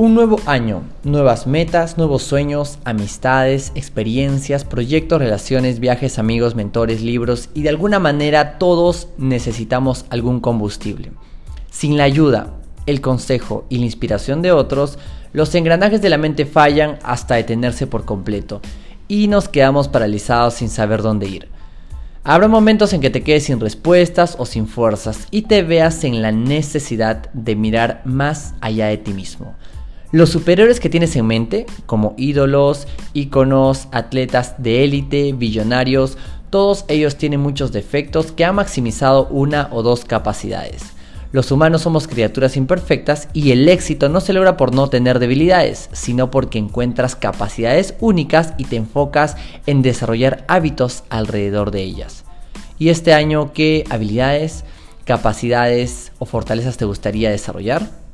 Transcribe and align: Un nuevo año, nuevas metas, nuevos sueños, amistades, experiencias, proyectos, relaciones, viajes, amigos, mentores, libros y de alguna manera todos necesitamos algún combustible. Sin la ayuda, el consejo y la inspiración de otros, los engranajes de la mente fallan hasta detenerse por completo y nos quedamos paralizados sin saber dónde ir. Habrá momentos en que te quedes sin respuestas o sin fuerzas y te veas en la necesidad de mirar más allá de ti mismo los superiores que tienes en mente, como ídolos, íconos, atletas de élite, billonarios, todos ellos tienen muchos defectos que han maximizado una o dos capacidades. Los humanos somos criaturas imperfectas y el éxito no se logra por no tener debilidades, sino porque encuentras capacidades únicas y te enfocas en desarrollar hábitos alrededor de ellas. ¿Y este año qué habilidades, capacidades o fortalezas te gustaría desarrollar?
Un 0.00 0.14
nuevo 0.14 0.40
año, 0.46 0.82
nuevas 1.04 1.46
metas, 1.46 1.98
nuevos 1.98 2.22
sueños, 2.22 2.78
amistades, 2.86 3.70
experiencias, 3.74 4.64
proyectos, 4.64 5.18
relaciones, 5.18 5.78
viajes, 5.78 6.18
amigos, 6.18 6.54
mentores, 6.54 7.02
libros 7.02 7.50
y 7.52 7.64
de 7.64 7.68
alguna 7.68 7.98
manera 7.98 8.56
todos 8.56 9.08
necesitamos 9.18 10.06
algún 10.08 10.40
combustible. 10.40 11.12
Sin 11.70 11.98
la 11.98 12.04
ayuda, 12.04 12.54
el 12.86 13.02
consejo 13.02 13.66
y 13.68 13.76
la 13.76 13.84
inspiración 13.84 14.40
de 14.40 14.52
otros, 14.52 14.98
los 15.34 15.54
engranajes 15.54 16.00
de 16.00 16.08
la 16.08 16.16
mente 16.16 16.46
fallan 16.46 16.98
hasta 17.02 17.34
detenerse 17.34 17.86
por 17.86 18.06
completo 18.06 18.62
y 19.06 19.28
nos 19.28 19.50
quedamos 19.50 19.88
paralizados 19.88 20.54
sin 20.54 20.70
saber 20.70 21.02
dónde 21.02 21.28
ir. 21.28 21.48
Habrá 22.24 22.48
momentos 22.48 22.94
en 22.94 23.02
que 23.02 23.10
te 23.10 23.22
quedes 23.22 23.44
sin 23.44 23.60
respuestas 23.60 24.36
o 24.38 24.46
sin 24.46 24.66
fuerzas 24.66 25.28
y 25.30 25.42
te 25.42 25.62
veas 25.62 26.04
en 26.04 26.22
la 26.22 26.32
necesidad 26.32 27.30
de 27.34 27.54
mirar 27.54 28.00
más 28.06 28.54
allá 28.62 28.86
de 28.86 28.96
ti 28.96 29.12
mismo 29.12 29.56
los 30.12 30.30
superiores 30.30 30.80
que 30.80 30.88
tienes 30.88 31.14
en 31.14 31.26
mente, 31.26 31.66
como 31.86 32.14
ídolos, 32.16 32.88
íconos, 33.14 33.86
atletas 33.92 34.54
de 34.58 34.82
élite, 34.84 35.32
billonarios, 35.32 36.18
todos 36.50 36.84
ellos 36.88 37.16
tienen 37.16 37.40
muchos 37.40 37.70
defectos 37.70 38.32
que 38.32 38.44
han 38.44 38.56
maximizado 38.56 39.28
una 39.28 39.68
o 39.70 39.82
dos 39.82 40.04
capacidades. 40.04 40.82
Los 41.30 41.52
humanos 41.52 41.82
somos 41.82 42.08
criaturas 42.08 42.56
imperfectas 42.56 43.28
y 43.32 43.52
el 43.52 43.68
éxito 43.68 44.08
no 44.08 44.20
se 44.20 44.32
logra 44.32 44.56
por 44.56 44.74
no 44.74 44.90
tener 44.90 45.20
debilidades, 45.20 45.88
sino 45.92 46.28
porque 46.32 46.58
encuentras 46.58 47.14
capacidades 47.14 47.94
únicas 48.00 48.54
y 48.58 48.64
te 48.64 48.74
enfocas 48.74 49.36
en 49.66 49.80
desarrollar 49.80 50.44
hábitos 50.48 51.04
alrededor 51.08 51.70
de 51.70 51.82
ellas. 51.82 52.24
¿Y 52.80 52.88
este 52.88 53.12
año 53.12 53.52
qué 53.52 53.84
habilidades, 53.90 54.64
capacidades 55.04 56.10
o 56.18 56.26
fortalezas 56.26 56.78
te 56.78 56.84
gustaría 56.84 57.30
desarrollar? 57.30 58.09